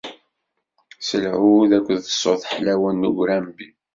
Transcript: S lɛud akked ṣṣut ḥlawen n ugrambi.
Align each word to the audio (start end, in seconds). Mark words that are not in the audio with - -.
S 1.01 1.09
lɛud 1.23 1.71
akked 1.77 1.99
ṣṣut 2.13 2.43
ḥlawen 2.53 2.95
n 3.01 3.07
ugrambi. 3.09 3.67